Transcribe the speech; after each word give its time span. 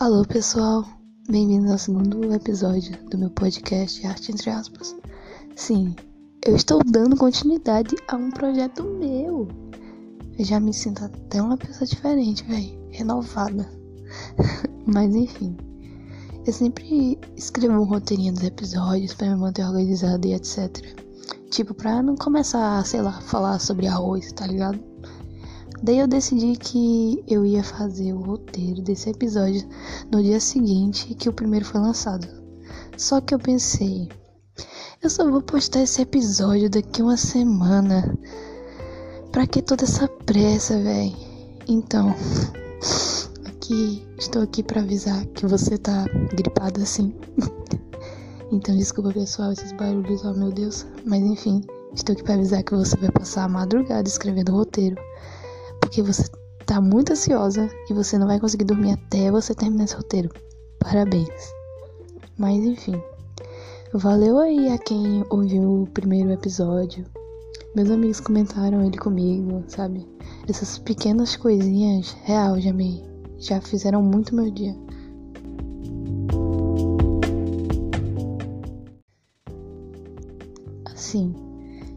Alô 0.00 0.24
pessoal, 0.24 0.82
bem-vindos 1.28 1.70
ao 1.70 1.76
segundo 1.76 2.32
episódio 2.32 2.96
do 3.10 3.18
meu 3.18 3.28
podcast 3.28 4.06
Arte 4.06 4.32
Entre 4.32 4.48
Aspas. 4.48 4.96
Sim, 5.54 5.94
eu 6.46 6.56
estou 6.56 6.80
dando 6.82 7.18
continuidade 7.18 7.94
a 8.08 8.16
um 8.16 8.30
projeto 8.30 8.82
meu. 8.82 9.46
Eu 10.38 10.42
já 10.42 10.58
me 10.58 10.72
sinto 10.72 11.04
até 11.04 11.42
uma 11.42 11.58
pessoa 11.58 11.86
diferente, 11.86 12.42
velho, 12.44 12.80
renovada. 12.88 13.70
Mas 14.88 15.14
enfim, 15.14 15.54
eu 16.46 16.52
sempre 16.54 17.18
escrevo 17.36 17.74
um 17.74 17.84
roteirinho 17.84 18.32
dos 18.32 18.44
episódios 18.44 19.12
para 19.12 19.28
me 19.28 19.36
manter 19.36 19.66
organizado 19.66 20.26
e 20.26 20.32
etc. 20.32 20.82
Tipo, 21.50 21.74
pra 21.74 22.02
não 22.02 22.16
começar, 22.16 22.82
sei 22.86 23.02
lá, 23.02 23.20
falar 23.20 23.58
sobre 23.58 23.86
arroz, 23.86 24.32
tá 24.32 24.46
ligado? 24.46 24.89
Daí 25.82 25.98
eu 25.98 26.06
decidi 26.06 26.56
que 26.56 27.24
eu 27.26 27.44
ia 27.44 27.64
fazer 27.64 28.12
o 28.12 28.20
roteiro 28.20 28.82
desse 28.82 29.08
episódio 29.08 29.66
no 30.12 30.22
dia 30.22 30.38
seguinte 30.38 31.14
que 31.14 31.28
o 31.28 31.32
primeiro 31.32 31.64
foi 31.64 31.80
lançado. 31.80 32.28
Só 32.98 33.18
que 33.18 33.34
eu 33.34 33.38
pensei, 33.38 34.06
eu 35.02 35.08
só 35.08 35.28
vou 35.30 35.40
postar 35.40 35.80
esse 35.80 36.02
episódio 36.02 36.68
daqui 36.68 37.00
uma 37.00 37.16
semana. 37.16 38.14
Pra 39.32 39.46
que 39.46 39.62
toda 39.62 39.84
essa 39.84 40.06
pressa, 40.06 40.78
véi? 40.82 41.16
Então, 41.66 42.14
aqui 43.48 44.06
estou 44.18 44.42
aqui 44.42 44.62
para 44.62 44.82
avisar 44.82 45.24
que 45.28 45.46
você 45.46 45.78
tá 45.78 46.04
gripado 46.34 46.82
assim. 46.82 47.14
então 48.52 48.76
desculpa 48.76 49.14
pessoal 49.14 49.52
esses 49.52 49.72
barulhos, 49.72 50.26
oh 50.26 50.34
meu 50.34 50.52
Deus. 50.52 50.84
Mas 51.06 51.22
enfim, 51.22 51.62
estou 51.94 52.12
aqui 52.12 52.22
para 52.22 52.34
avisar 52.34 52.62
que 52.62 52.74
você 52.74 52.98
vai 52.98 53.10
passar 53.10 53.44
a 53.44 53.48
madrugada 53.48 54.06
escrevendo 54.06 54.52
o 54.52 54.56
roteiro 54.56 54.96
porque 55.90 56.02
você 56.02 56.22
tá 56.64 56.80
muito 56.80 57.12
ansiosa 57.12 57.68
e 57.90 57.92
você 57.92 58.16
não 58.16 58.28
vai 58.28 58.38
conseguir 58.38 58.64
dormir 58.64 58.92
até 58.92 59.28
você 59.28 59.52
terminar 59.52 59.86
esse 59.86 59.96
roteiro. 59.96 60.30
Parabéns. 60.78 61.52
Mas 62.38 62.64
enfim. 62.64 63.02
Valeu 63.92 64.38
aí 64.38 64.68
a 64.68 64.78
quem 64.78 65.24
ouviu 65.30 65.82
o 65.82 65.86
primeiro 65.88 66.30
episódio. 66.30 67.04
Meus 67.74 67.90
amigos 67.90 68.20
comentaram 68.20 68.86
ele 68.86 68.96
comigo, 68.96 69.64
sabe? 69.66 70.06
Essas 70.48 70.78
pequenas 70.78 71.34
coisinhas, 71.34 72.12
real, 72.22 72.60
já 72.60 72.72
me 72.72 73.04
já 73.36 73.60
fizeram 73.60 74.00
muito 74.00 74.32
meu 74.32 74.48
dia. 74.48 74.76
Assim, 80.84 81.34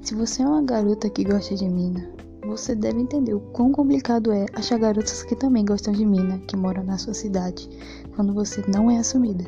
se 0.02 0.16
você 0.16 0.42
é 0.42 0.48
uma 0.48 0.64
garota 0.64 1.12
que 1.12 1.24
gosta 1.24 1.54
de 1.54 1.70
mina, 1.70 2.23
você 2.46 2.76
deve 2.76 3.00
entender 3.00 3.34
o 3.34 3.40
quão 3.40 3.72
complicado 3.72 4.32
é 4.32 4.46
achar 4.54 4.78
garotas 4.78 5.24
que 5.24 5.36
também 5.36 5.66
gostam 5.66 5.94
de 5.94 6.06
mina, 6.06 6.40
que 6.40 6.56
moram 6.56 6.84
na 6.84 6.98
sua 6.98 7.14
cidade, 7.14 7.70
quando 8.16 8.34
você 8.34 8.64
não 8.68 8.92
é 8.92 8.98
assumida. 8.98 9.46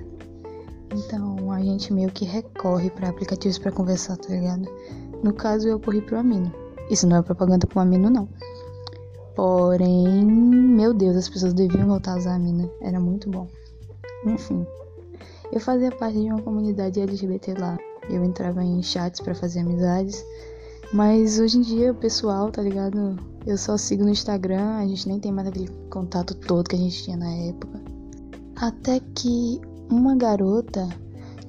Então 0.93 1.51
a 1.51 1.61
gente 1.61 1.91
meio 1.91 2.09
que 2.09 2.25
recorre 2.25 2.89
para 2.89 3.09
aplicativos 3.09 3.57
para 3.57 3.71
conversar, 3.71 4.17
tá 4.17 4.29
ligado? 4.29 4.65
No 5.23 5.33
caso 5.33 5.67
eu 5.67 5.79
corri 5.79 6.01
pro 6.01 6.19
Amino. 6.19 6.53
Isso 6.89 7.07
não 7.07 7.17
é 7.17 7.21
propaganda 7.21 7.67
com 7.67 7.79
Amino, 7.79 8.09
não. 8.09 8.29
Porém, 9.35 10.23
meu 10.25 10.93
Deus, 10.93 11.17
as 11.17 11.27
pessoas 11.27 11.53
deviam 11.53 11.87
voltar 11.87 12.13
a 12.13 12.17
usar 12.17 12.35
a 12.35 12.39
mina. 12.39 12.69
Era 12.79 12.99
muito 12.99 13.29
bom. 13.29 13.47
Enfim, 14.25 14.65
eu 15.51 15.59
fazia 15.59 15.91
parte 15.91 16.19
de 16.19 16.31
uma 16.31 16.41
comunidade 16.41 17.01
LGBT 17.01 17.55
lá. 17.55 17.77
Eu 18.09 18.23
entrava 18.23 18.63
em 18.63 18.81
chats 18.81 19.19
para 19.19 19.35
fazer 19.35 19.59
amizades 19.59 20.23
mas 20.95 21.39
hoje 21.39 21.57
em 21.57 21.61
dia 21.61 21.91
o 21.91 21.95
pessoal, 21.95 22.49
tá 22.49 22.61
ligado? 22.61 23.19
Eu 23.45 23.57
só 23.57 23.75
sigo 23.75 24.05
no 24.05 24.09
Instagram, 24.09 24.77
a 24.77 24.87
gente 24.87 25.09
nem 25.09 25.19
tem 25.19 25.29
mais 25.29 25.49
aquele 25.49 25.67
contato 25.89 26.33
todo 26.33 26.69
que 26.69 26.75
a 26.77 26.79
gente 26.79 27.03
tinha 27.03 27.17
na 27.17 27.29
época. 27.29 27.81
Até 28.55 29.01
que 29.13 29.59
uma 29.91 30.15
garota, 30.15 30.87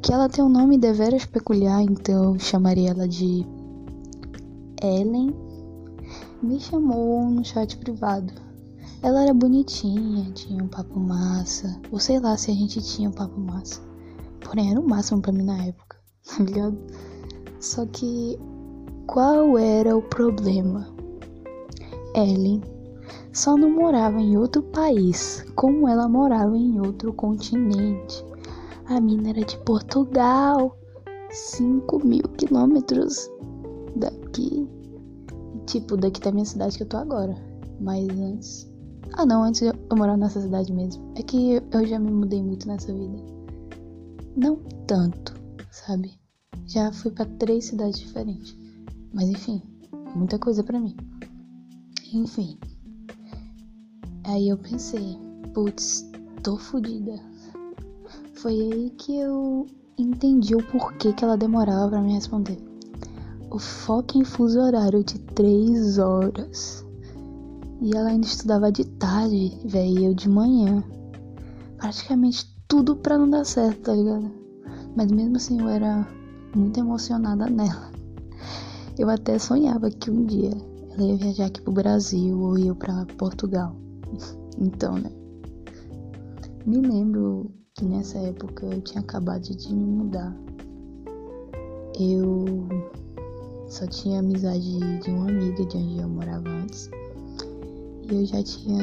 que 0.03 0.13
ela 0.13 0.29
tem 0.29 0.43
um 0.43 0.49
nome 0.49 0.77
deveras 0.77 1.25
peculiar, 1.27 1.81
então 1.81 2.37
chamaria 2.41 2.91
ela 2.91 3.07
de 3.07 3.47
Ellen, 4.83 5.33
me 6.43 6.59
chamou 6.59 7.31
no 7.31 7.45
chat 7.45 7.79
privado. 7.79 8.33
Ela 9.01 9.23
era 9.23 9.33
bonitinha, 9.33 10.29
tinha 10.33 10.61
um 10.61 10.69
papo 10.69 10.99
massa, 10.99 11.81
ou 11.93 12.01
sei 12.01 12.19
lá 12.19 12.37
se 12.37 12.51
a 12.51 12.55
gente 12.55 12.83
tinha 12.83 13.09
um 13.09 13.13
papo 13.13 13.39
massa. 13.39 13.81
Porém, 14.41 14.73
era 14.73 14.81
o 14.81 14.89
máximo 14.89 15.23
pra 15.23 15.31
mim 15.31 15.45
na 15.45 15.67
época, 15.67 15.97
tá 16.27 16.43
ligado? 16.43 16.77
Só 17.61 17.87
que 17.87 18.37
qual 19.07 19.57
era 19.57 19.97
o 19.97 20.03
problema? 20.03 20.89
Ellen 22.15 22.61
só 23.33 23.57
não 23.57 23.71
morava 23.71 24.21
em 24.21 24.37
outro 24.37 24.63
país, 24.63 25.45
como 25.55 25.89
ela 25.89 26.09
morava 26.09 26.57
em 26.57 26.81
outro 26.81 27.13
continente. 27.13 28.25
A 28.87 29.01
mina 29.01 29.31
era 29.31 29.45
de 29.45 29.59
Portugal, 29.59 30.77
5 31.31 32.05
mil 32.05 32.23
quilômetros 32.37 33.31
daqui. 33.95 34.67
Tipo, 35.67 35.97
daqui 35.97 36.21
da 36.21 36.33
minha 36.33 36.45
cidade 36.45 36.77
que 36.77 36.83
eu 36.83 36.89
tô 36.89 36.97
agora. 36.97 37.37
Mas 37.81 38.09
antes. 38.09 38.71
Ah, 39.13 39.27
não, 39.27 39.43
antes 39.43 39.63
eu 39.63 39.75
morava 39.97 40.17
nessa 40.17 40.41
cidade 40.41 40.73
mesmo. 40.73 41.13
É 41.17 41.23
que 41.23 41.63
eu 41.71 41.87
já 41.87 41.99
me 41.99 42.11
mudei 42.11 42.43
muito 42.43 42.67
nessa 42.67 42.93
vida. 42.93 43.23
Não 44.37 44.57
tanto, 44.87 45.35
sabe? 45.71 46.19
Já 46.67 46.93
fui 46.93 47.11
para 47.11 47.27
três 47.27 47.67
cidades 47.67 47.99
diferentes. 47.99 48.66
Mas 49.17 49.31
enfim, 49.31 49.63
muita 50.15 50.39
coisa 50.39 50.63
para 50.63 50.79
mim. 50.79 50.95
Enfim. 52.13 52.59
Aí 54.25 54.51
eu 54.51 54.59
pensei, 54.59 55.17
putz, 55.55 56.07
tô 56.43 56.59
fodida. 56.59 57.19
Foi 58.35 58.53
aí 58.53 58.91
que 58.91 59.17
eu 59.17 59.67
entendi 59.97 60.55
o 60.55 60.63
porquê 60.63 61.15
que 61.15 61.25
ela 61.25 61.39
demorava 61.39 61.89
para 61.89 62.03
me 62.03 62.13
responder. 62.13 62.59
O 63.51 63.59
foco 63.59 64.19
em 64.19 64.25
fuso 64.25 64.61
horário 64.61 65.03
de 65.03 65.19
três 65.19 65.97
horas. 65.97 66.85
E 67.81 67.97
ela 67.97 68.11
ainda 68.11 68.27
estudava 68.27 68.71
de 68.71 68.85
tarde, 68.85 69.59
velho, 69.65 70.05
eu 70.05 70.15
de 70.15 70.29
manhã. 70.29 70.85
Praticamente 71.79 72.55
tudo 72.69 72.95
pra 72.95 73.17
não 73.17 73.31
dar 73.31 73.47
certo, 73.47 73.81
tá 73.81 73.95
ligado? 73.95 74.31
Mas 74.95 75.11
mesmo 75.11 75.37
assim 75.39 75.59
eu 75.59 75.71
era 75.71 76.07
muito 76.55 76.79
emocionada 76.79 77.49
nela. 77.49 77.97
Eu 78.99 79.11
até 79.11 79.39
sonhava 79.39 79.91
que 79.91 80.11
um 80.11 80.25
dia 80.25 80.51
ela 80.93 81.03
ia 81.03 81.17
viajar 81.17 81.47
aqui 81.47 81.61
pro 81.61 81.73
Brasil 81.73 82.41
ou 82.41 82.59
ia 82.59 82.75
para 82.75 83.07
Portugal. 83.19 83.77
Então, 84.59 84.95
né? 84.95 85.11
Me 86.65 86.79
lembro 86.79 87.51
que 87.75 87.85
nessa 87.85 88.17
época 88.17 88.65
eu 88.65 88.81
tinha 88.81 89.03
acabado 89.03 89.43
de 89.43 89.75
me 89.75 89.85
mudar. 89.85 90.35
Eu 92.01 92.47
só 93.69 93.87
tinha 93.87 94.21
amizade 94.21 94.79
de 95.01 95.11
uma 95.11 95.29
amiga 95.29 95.63
de 95.67 95.77
onde 95.77 95.99
eu 95.99 96.09
morava 96.09 96.49
antes. 96.49 96.89
E 98.11 98.15
eu 98.15 98.25
já 98.25 98.43
tinha 98.43 98.83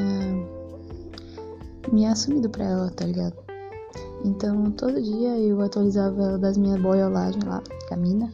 me 1.92 2.06
assumido 2.06 2.48
pra 2.52 2.66
ela, 2.66 2.92
tá 2.92 3.06
ligado? 3.06 3.36
Então 4.24 4.70
todo 4.72 5.02
dia 5.02 5.40
eu 5.40 5.60
atualizava 5.60 6.22
ela 6.22 6.38
das 6.38 6.56
minhas 6.56 6.80
boiolagens 6.80 7.44
lá, 7.44 7.64
camina. 7.90 8.32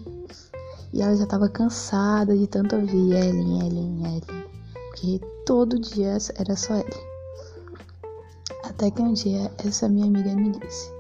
E 0.94 1.02
ela 1.02 1.16
já 1.16 1.26
tava 1.26 1.48
cansada 1.50 2.36
de 2.36 2.48
tanto 2.48 2.76
ouvir 2.76 3.14
Ellen, 3.14 3.68
Ellen, 3.68 4.06
Ellen. 4.06 4.46
Porque 4.90 5.22
todo 5.46 5.80
dia 5.80 6.18
era 6.36 6.56
só 6.56 6.74
Ellen. 6.74 7.10
Até 8.64 8.90
que 8.92 9.02
um 9.02 9.14
dia 9.14 9.52
essa 9.64 9.88
minha 9.88 10.08
amiga 10.08 10.34
me 10.36 10.52
disse: 10.52 10.92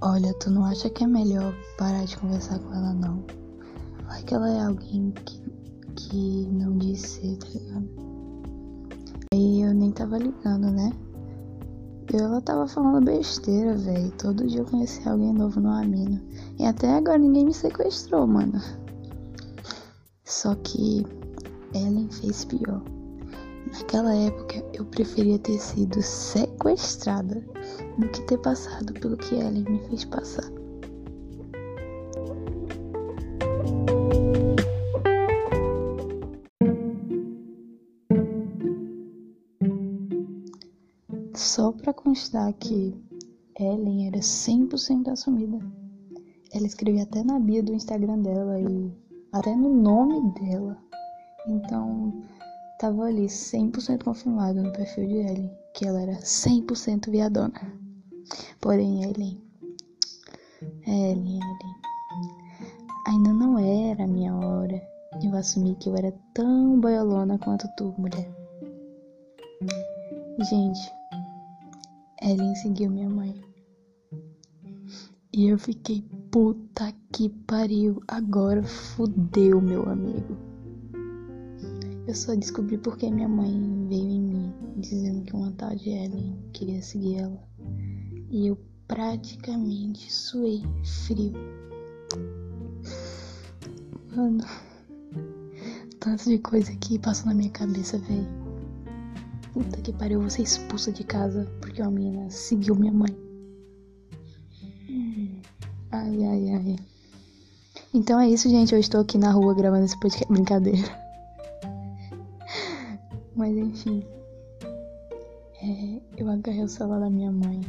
Olha, 0.00 0.32
tu 0.34 0.50
não 0.50 0.64
acha 0.64 0.88
que 0.88 1.04
é 1.04 1.06
melhor 1.06 1.52
parar 1.76 2.04
de 2.04 2.16
conversar 2.16 2.58
com 2.60 2.72
ela, 2.72 2.92
não? 2.92 3.24
Vai 4.06 4.22
que 4.22 4.34
ela 4.34 4.48
é 4.48 4.64
alguém 4.64 5.12
que, 5.24 5.42
que 5.96 6.46
não 6.52 6.78
disse, 6.78 7.36
tá 7.36 7.46
ligado? 7.48 7.88
Aí 9.34 9.62
eu 9.62 9.74
nem 9.74 9.90
tava 9.92 10.18
ligando, 10.18 10.70
né? 10.70 10.92
E 12.12 12.16
ela 12.16 12.40
tava 12.40 12.66
falando 12.66 13.04
besteira, 13.04 13.74
velho. 13.74 14.10
Todo 14.12 14.46
dia 14.46 14.60
eu 14.60 14.64
conhecia 14.64 15.12
alguém 15.12 15.32
novo 15.32 15.60
no 15.60 15.70
Amino. 15.70 16.20
E 16.58 16.64
até 16.64 16.94
agora 16.94 17.18
ninguém 17.18 17.44
me 17.44 17.52
sequestrou, 17.52 18.26
mano. 18.26 18.58
Só 20.28 20.54
que 20.56 21.06
Ellen 21.74 22.06
fez 22.10 22.44
pior. 22.44 22.82
Naquela 23.72 24.14
época 24.14 24.62
eu 24.74 24.84
preferia 24.84 25.38
ter 25.38 25.58
sido 25.58 26.02
sequestrada 26.02 27.42
do 27.96 28.06
que 28.10 28.20
ter 28.26 28.36
passado 28.36 28.92
pelo 28.92 29.16
que 29.16 29.36
Ellen 29.36 29.64
me 29.64 29.78
fez 29.88 30.04
passar. 30.04 30.44
Só 41.34 41.72
para 41.72 41.94
constar 41.94 42.52
que 42.52 42.94
Ellen 43.58 44.08
era 44.08 44.18
100% 44.18 45.08
assumida. 45.08 45.58
Ela 46.52 46.66
escrevia 46.66 47.04
até 47.04 47.24
na 47.24 47.40
bio 47.40 47.62
do 47.62 47.72
Instagram 47.72 48.18
dela 48.18 48.60
e 48.60 49.07
até 49.32 49.54
no 49.54 49.74
nome 49.74 50.32
dela. 50.34 50.78
Então, 51.46 52.22
tava 52.78 53.04
ali 53.04 53.26
100% 53.26 54.04
confirmado 54.04 54.62
no 54.62 54.72
perfil 54.72 55.06
de 55.06 55.16
Ellen 55.16 55.58
que 55.74 55.86
ela 55.86 56.00
era 56.00 56.14
100% 56.14 57.10
viadona. 57.10 57.60
Porém, 58.60 59.04
Ellen, 59.04 59.40
Ellen, 60.86 61.38
Ellen, 61.38 61.76
ainda 63.06 63.32
não 63.32 63.58
era 63.58 64.04
a 64.04 64.08
minha 64.08 64.34
hora. 64.34 64.82
Eu 65.22 65.34
assumi 65.36 65.76
que 65.76 65.88
eu 65.88 65.96
era 65.96 66.12
tão 66.34 66.80
boiolona 66.80 67.38
quanto 67.38 67.68
tu, 67.76 67.94
mulher. 67.96 68.28
Gente, 70.50 70.92
Ellen 72.22 72.54
seguiu 72.56 72.90
minha 72.90 73.08
mãe. 73.08 73.40
E 75.32 75.48
eu 75.48 75.58
fiquei, 75.58 76.04
puta 76.30 76.92
que 77.12 77.28
pariu, 77.28 78.02
agora 78.06 78.62
fudeu, 78.62 79.60
meu 79.60 79.88
amigo. 79.88 80.36
Eu 82.06 82.14
só 82.14 82.34
descobri 82.34 82.78
porque 82.78 83.10
minha 83.10 83.28
mãe 83.28 83.86
veio 83.88 84.10
em 84.10 84.20
mim, 84.20 84.54
dizendo 84.76 85.24
que 85.24 85.34
uma 85.34 85.52
tal 85.52 85.74
de 85.74 85.90
Ellen 85.90 86.38
queria 86.52 86.82
seguir 86.82 87.16
ela. 87.16 87.42
E 88.30 88.46
eu 88.46 88.58
praticamente 88.86 90.12
suei 90.12 90.62
frio. 90.84 91.34
Mano, 94.16 94.44
tanto 96.00 96.24
de 96.24 96.38
coisa 96.38 96.74
que 96.76 96.98
passou 96.98 97.26
na 97.26 97.34
minha 97.34 97.50
cabeça, 97.50 97.98
velho. 97.98 98.26
Puta 99.52 99.80
que 99.80 99.92
pariu, 99.92 100.16
eu 100.16 100.20
vou 100.22 100.30
ser 100.30 100.42
expulsa 100.42 100.90
de 100.92 101.04
casa 101.04 101.50
porque 101.60 101.82
uma 101.82 101.90
menina 101.90 102.30
seguiu 102.30 102.74
minha 102.74 102.92
mãe. 102.92 103.27
Ai, 105.90 106.24
ai, 106.24 106.50
ai. 106.50 106.76
Então 107.94 108.20
é 108.20 108.28
isso, 108.28 108.48
gente. 108.48 108.74
Eu 108.74 108.80
estou 108.80 109.00
aqui 109.00 109.16
na 109.16 109.30
rua 109.30 109.54
gravando 109.54 109.84
esse 109.84 109.98
podcast. 109.98 110.28
Brincadeira. 110.32 111.08
Mas 113.34 113.56
enfim. 113.56 114.04
É, 115.62 116.00
eu 116.16 116.28
agarrei 116.28 116.62
o 116.62 116.68
celular 116.68 117.00
da 117.00 117.10
minha 117.10 117.32
mãe. 117.32 117.60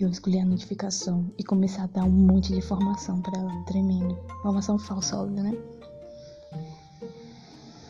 Eu 0.00 0.08
escolhi 0.08 0.38
a 0.38 0.44
notificação 0.44 1.30
e 1.36 1.44
comecei 1.44 1.82
a 1.82 1.86
dar 1.86 2.04
um 2.04 2.10
monte 2.10 2.52
de 2.52 2.58
informação 2.58 3.20
para 3.20 3.38
ela, 3.38 3.64
tremendo. 3.66 4.16
Informação 4.38 4.78
falsa, 4.78 5.20
óbvio, 5.20 5.42
né? 5.42 5.56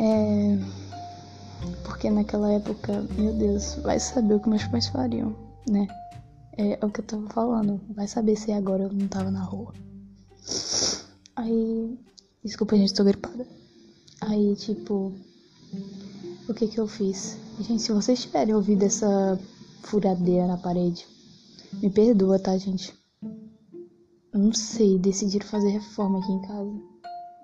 É. 0.00 0.58
Porque 1.84 2.08
naquela 2.10 2.52
época, 2.52 3.04
meu 3.16 3.34
Deus, 3.34 3.74
vai 3.82 4.00
saber 4.00 4.34
o 4.34 4.40
que 4.40 4.48
meus 4.48 4.64
pais 4.68 4.86
fariam, 4.88 5.34
né? 5.68 5.86
É, 6.58 6.76
é 6.80 6.84
o 6.84 6.90
que 6.90 7.00
eu 7.00 7.04
tava 7.04 7.28
falando. 7.28 7.80
Vai 7.94 8.08
saber 8.08 8.36
se 8.36 8.50
agora 8.50 8.82
eu 8.82 8.92
não 8.92 9.06
tava 9.06 9.30
na 9.30 9.42
rua. 9.44 9.72
Aí. 11.36 11.96
Desculpa, 12.44 12.76
gente, 12.76 12.92
tô 12.92 13.04
gripada. 13.04 13.46
Aí, 14.20 14.56
tipo. 14.56 15.12
O 16.48 16.54
que 16.54 16.66
que 16.66 16.80
eu 16.80 16.88
fiz? 16.88 17.38
Gente, 17.60 17.82
se 17.82 17.92
vocês 17.92 18.22
tiverem 18.22 18.54
ouvido 18.54 18.82
essa 18.84 19.38
furadeira 19.82 20.46
na 20.46 20.56
parede, 20.56 21.06
me 21.74 21.90
perdoa, 21.90 22.38
tá, 22.38 22.56
gente? 22.56 22.94
Não 24.32 24.52
sei, 24.52 24.98
decidiram 24.98 25.46
fazer 25.46 25.70
reforma 25.70 26.18
aqui 26.18 26.32
em 26.32 26.42
casa. 26.42 26.72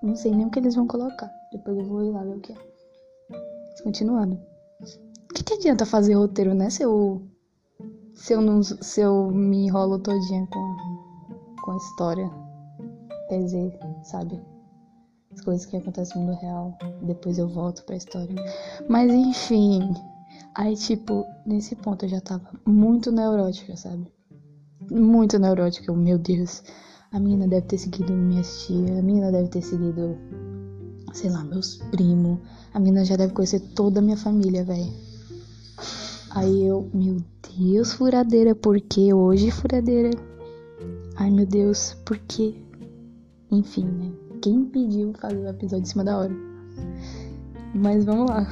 Não 0.01 0.15
sei 0.15 0.31
nem 0.31 0.45
o 0.45 0.49
que 0.49 0.59
eles 0.59 0.75
vão 0.75 0.87
colocar. 0.87 1.31
Depois 1.51 1.77
eu 1.77 1.85
vou 1.85 2.03
ir 2.03 2.11
lá 2.11 2.23
ver 2.23 2.35
o 2.35 2.39
que 2.39 2.51
é. 2.51 2.55
Continuando. 3.83 4.39
O 5.29 5.33
que, 5.33 5.43
que 5.43 5.53
adianta 5.53 5.85
fazer 5.85 6.13
roteiro, 6.13 6.53
né? 6.53 6.69
Se 6.69 6.83
eu. 6.83 7.21
Se 8.15 8.33
eu, 8.33 8.41
não, 8.41 8.63
se 8.63 9.01
eu 9.01 9.29
me 9.29 9.65
enrolo 9.65 9.99
todinha 9.99 10.47
com, 10.47 10.75
com 11.61 11.71
a 11.71 11.77
história. 11.77 12.31
Dizer, 13.29 13.77
sabe? 14.03 14.41
As 15.33 15.41
coisas 15.41 15.65
que 15.65 15.75
acontecem 15.75 16.21
no 16.21 16.27
mundo 16.27 16.39
real. 16.39 16.77
Depois 17.01 17.37
eu 17.37 17.47
volto 17.47 17.83
pra 17.83 17.97
história. 17.97 18.33
Mas 18.87 19.11
enfim. 19.11 19.93
Aí, 20.55 20.75
tipo, 20.75 21.25
nesse 21.45 21.75
ponto 21.75 22.05
eu 22.05 22.09
já 22.09 22.21
tava 22.21 22.49
muito 22.65 23.11
neurótica, 23.11 23.75
sabe? 23.75 24.07
Muito 24.89 25.37
neurótica. 25.37 25.91
Meu 25.91 26.17
Deus. 26.17 26.63
A 27.11 27.19
menina 27.19 27.47
deve 27.47 27.67
ter 27.67 27.77
seguido 27.77 28.13
minhas 28.13 28.65
tias. 28.65 28.97
A 28.97 29.01
menina 29.01 29.31
deve 29.31 29.49
ter 29.49 29.61
seguido, 29.61 30.17
sei 31.13 31.29
lá, 31.29 31.43
meus 31.43 31.77
primos. 31.91 32.39
A 32.73 32.79
menina 32.79 33.03
já 33.03 33.17
deve 33.17 33.33
conhecer 33.33 33.59
toda 33.75 33.99
a 33.99 34.01
minha 34.01 34.17
família, 34.17 34.63
velho. 34.63 34.93
Aí 36.35 36.67
eu, 36.67 36.89
meu 36.93 37.15
Deus, 37.57 37.93
furadeira, 37.93 38.53
por 38.53 38.81
que 38.81 39.13
hoje 39.13 39.49
furadeira? 39.51 40.09
Ai, 41.15 41.31
meu 41.31 41.45
Deus, 41.45 41.93
por 42.05 42.17
quê? 42.27 42.53
Enfim, 43.49 43.85
né? 43.85 44.11
Quem 44.41 44.65
pediu 44.65 45.13
fazer 45.13 45.37
o 45.37 45.47
episódio 45.47 45.83
em 45.83 45.85
cima 45.85 46.03
da 46.03 46.17
hora? 46.17 46.35
Mas 47.73 48.03
vamos 48.03 48.29
lá. 48.29 48.45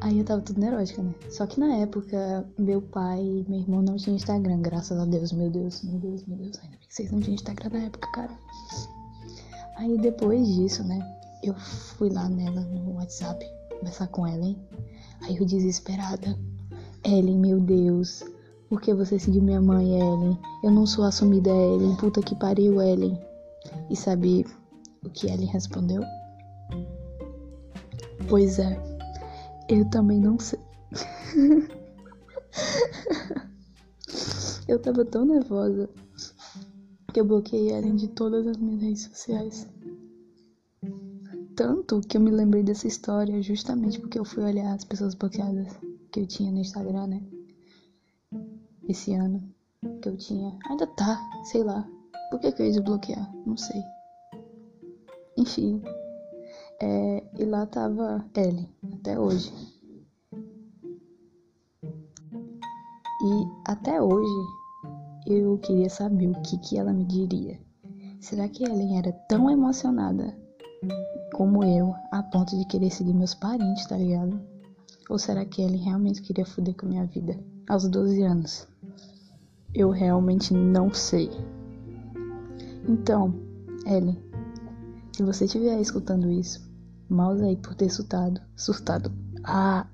Aí 0.00 0.18
eu 0.18 0.24
tava 0.24 0.40
tudo 0.42 0.58
neurótica, 0.58 1.00
né? 1.00 1.14
Só 1.30 1.46
que 1.46 1.60
na 1.60 1.76
época, 1.76 2.44
meu 2.58 2.82
pai 2.82 3.22
e 3.22 3.46
meu 3.48 3.60
irmão 3.60 3.82
não 3.82 3.94
tinham 3.94 4.16
Instagram, 4.16 4.62
graças 4.62 4.98
a 4.98 5.04
Deus, 5.04 5.30
meu 5.30 5.48
Deus, 5.48 5.84
meu 5.84 6.00
Deus, 6.00 6.26
meu 6.26 6.38
Deus. 6.38 6.58
Ainda 6.58 6.76
bem 6.76 6.88
que 6.88 6.94
vocês 6.94 7.12
não 7.12 7.20
tinham 7.20 7.36
Instagram 7.36 7.70
na 7.70 7.84
época, 7.84 8.10
cara. 8.12 8.36
Aí 9.76 9.96
depois 9.96 10.44
disso, 10.56 10.82
né? 10.82 10.98
Eu 11.44 11.54
fui 11.54 12.10
lá 12.10 12.28
nela 12.28 12.62
no 12.62 12.94
WhatsApp 12.94 13.46
conversar 13.78 14.08
com 14.08 14.26
Ellen. 14.26 14.58
Aí 15.22 15.36
eu 15.36 15.44
desesperada. 15.44 16.38
Ellen, 17.04 17.38
meu 17.38 17.60
Deus. 17.60 18.24
Por 18.68 18.80
que 18.80 18.92
você 18.92 19.18
seguiu 19.18 19.42
minha 19.42 19.60
mãe, 19.60 20.00
Ellen? 20.00 20.38
Eu 20.62 20.70
não 20.70 20.86
sou 20.86 21.04
assumida, 21.04 21.50
Ellen. 21.50 21.96
Puta 21.96 22.20
que 22.20 22.34
pariu, 22.34 22.82
Ellen. 22.82 23.18
E 23.88 23.96
sabe 23.96 24.44
o 25.04 25.10
que 25.10 25.28
Ellen 25.28 25.46
respondeu? 25.46 26.02
Pois 28.28 28.58
é, 28.58 28.76
eu 29.68 29.88
também 29.88 30.18
não 30.20 30.36
sei. 30.38 30.58
eu 34.66 34.80
tava 34.80 35.04
tão 35.04 35.24
nervosa 35.24 35.88
que 37.12 37.20
eu 37.20 37.24
bloqueei 37.24 37.70
Ellen 37.70 37.94
de 37.94 38.08
todas 38.08 38.46
as 38.48 38.56
minhas 38.56 38.82
redes 38.82 39.02
sociais. 39.02 39.68
Tanto 41.56 42.02
que 42.02 42.18
eu 42.18 42.20
me 42.20 42.30
lembrei 42.30 42.62
dessa 42.62 42.86
história 42.86 43.40
justamente 43.40 43.98
porque 43.98 44.18
eu 44.18 44.26
fui 44.26 44.44
olhar 44.44 44.74
as 44.74 44.84
pessoas 44.84 45.14
bloqueadas 45.14 45.74
que 46.12 46.20
eu 46.20 46.26
tinha 46.26 46.52
no 46.52 46.58
Instagram, 46.58 47.06
né? 47.06 47.22
Esse 48.86 49.14
ano 49.14 49.42
que 50.02 50.08
eu 50.10 50.18
tinha. 50.18 50.54
Ainda 50.68 50.86
tá, 50.86 51.18
sei 51.44 51.64
lá. 51.64 51.88
Por 52.30 52.40
que, 52.40 52.52
que 52.52 52.60
eu 52.60 52.66
ia 52.66 52.72
desbloquear? 52.72 53.34
Não 53.46 53.56
sei. 53.56 53.82
Enfim. 55.38 55.82
É, 56.82 57.24
e 57.38 57.44
lá 57.46 57.64
tava 57.64 58.22
Ellie, 58.36 58.68
até 58.92 59.18
hoje. 59.18 59.50
E 63.22 63.48
até 63.64 64.02
hoje 64.02 64.46
eu 65.26 65.56
queria 65.58 65.88
saber 65.88 66.28
o 66.28 66.42
que, 66.42 66.58
que 66.58 66.76
ela 66.76 66.92
me 66.92 67.06
diria. 67.06 67.58
Será 68.20 68.46
que 68.46 68.62
Ellen 68.62 68.98
era 68.98 69.12
tão 69.26 69.50
emocionada 69.50 70.36
como 71.36 71.62
eu, 71.62 71.94
a 72.10 72.22
ponto 72.22 72.56
de 72.56 72.64
querer 72.64 72.90
seguir 72.90 73.12
meus 73.12 73.34
parentes, 73.34 73.84
tá 73.84 73.94
ligado? 73.94 74.40
Ou 75.10 75.18
será 75.18 75.44
que 75.44 75.60
ele 75.60 75.76
realmente 75.76 76.22
queria 76.22 76.46
foder 76.46 76.74
com 76.74 76.86
a 76.86 76.88
minha 76.88 77.04
vida 77.04 77.38
aos 77.68 77.86
12 77.86 78.22
anos? 78.22 78.66
Eu 79.74 79.90
realmente 79.90 80.54
não 80.54 80.90
sei. 80.94 81.28
Então, 82.88 83.34
Ellen, 83.84 84.18
se 85.14 85.22
você 85.22 85.44
estiver 85.44 85.78
escutando 85.78 86.30
isso, 86.30 86.66
mouse 87.10 87.44
aí 87.44 87.56
por 87.56 87.74
ter 87.74 87.90
surtado. 87.90 88.40
Surtado. 88.56 89.12
Ah! 89.44 89.86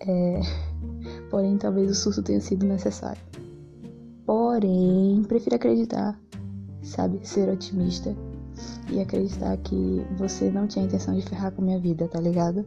É. 0.00 0.40
Porém, 1.30 1.56
talvez 1.58 1.92
o 1.92 1.94
surto 1.94 2.24
tenha 2.24 2.40
sido 2.40 2.66
necessário. 2.66 3.22
Porém, 4.26 5.22
prefiro 5.28 5.54
acreditar, 5.54 6.20
sabe? 6.82 7.20
Ser 7.22 7.48
otimista 7.48 8.12
e 8.90 9.00
acreditar 9.00 9.56
que 9.58 10.04
você 10.16 10.50
não 10.50 10.66
tinha 10.66 10.84
intenção 10.84 11.14
de 11.14 11.22
ferrar 11.22 11.52
com 11.52 11.62
a 11.62 11.64
minha 11.64 11.80
vida, 11.80 12.08
tá 12.08 12.20
ligado? 12.20 12.64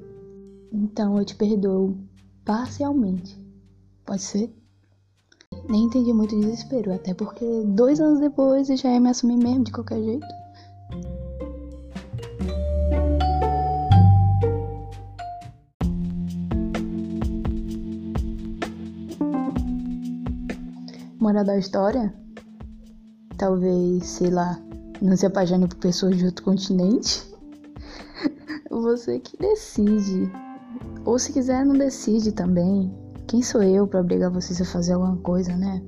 Então 0.71 1.17
eu 1.17 1.25
te 1.25 1.35
perdoo 1.35 1.97
parcialmente. 2.45 3.37
Pode 4.05 4.21
ser? 4.21 4.53
Nem 5.67 5.83
entendi 5.83 6.13
muito 6.13 6.35
o 6.35 6.39
desespero, 6.39 6.93
até 6.93 7.13
porque 7.13 7.45
dois 7.67 7.99
anos 7.99 8.19
depois 8.19 8.69
eu 8.69 8.77
já 8.77 8.91
ia 8.91 8.99
me 8.99 9.09
assumir 9.09 9.37
mesmo 9.37 9.63
de 9.63 9.71
qualquer 9.71 10.01
jeito. 10.01 10.27
Moral 21.19 21.43
da 21.43 21.57
história? 21.57 22.13
Talvez, 23.37 24.05
sei 24.05 24.31
lá, 24.31 24.59
não 25.01 25.15
se 25.15 25.25
apaixone 25.25 25.67
por 25.67 25.77
pessoas 25.77 26.17
de 26.17 26.25
outro 26.25 26.43
continente. 26.43 27.25
Você 28.69 29.19
que 29.19 29.37
decide. 29.37 30.31
Ou 31.05 31.17
se 31.17 31.33
quiser, 31.33 31.65
não 31.65 31.73
decide 31.73 32.31
também. 32.31 32.93
Quem 33.27 33.41
sou 33.41 33.61
eu 33.61 33.87
para 33.87 34.01
obrigar 34.01 34.31
vocês 34.31 34.59
a 34.59 34.65
fazer 34.65 34.93
alguma 34.93 35.17
coisa, 35.17 35.55
né? 35.55 35.81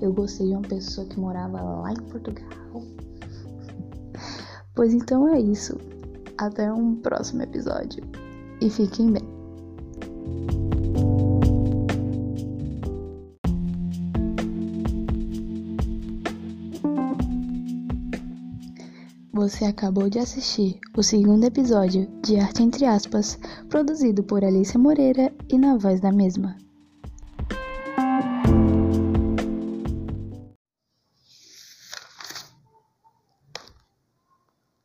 Eu 0.00 0.12
gostei 0.12 0.46
de 0.48 0.52
uma 0.54 0.62
pessoa 0.62 1.06
que 1.06 1.18
morava 1.20 1.60
lá 1.60 1.92
em 1.92 1.96
Portugal. 1.96 2.46
Pois 4.74 4.92
então 4.92 5.26
é 5.26 5.40
isso. 5.40 5.78
Até 6.36 6.70
um 6.70 6.96
próximo 6.96 7.42
episódio. 7.42 8.04
E 8.60 8.68
fiquem 8.68 9.10
bem. 9.10 9.22
Você 19.36 19.66
acabou 19.66 20.08
de 20.08 20.18
assistir 20.18 20.80
o 20.96 21.02
segundo 21.02 21.44
episódio 21.44 22.08
de 22.24 22.38
Arte 22.38 22.62
Entre 22.62 22.86
Aspas, 22.86 23.38
produzido 23.68 24.22
por 24.22 24.42
Alicia 24.42 24.80
Moreira 24.80 25.30
e 25.46 25.58
na 25.58 25.76
voz 25.76 26.00
da 26.00 26.10
mesma. 26.10 26.56